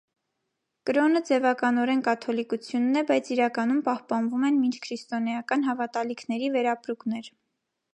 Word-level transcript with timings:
Կրոնը 0.89 1.21
ձևականորեն 1.27 2.01
կաթոլիկությունն 2.07 3.03
է, 3.03 3.05
բայց 3.13 3.31
իրականում 3.37 3.85
պահպանվում 3.91 4.51
են 4.51 4.61
մինչքրիստոնեական 4.67 5.71
հավատալիքների 5.71 6.55
վերապրուկներ։ 6.61 7.35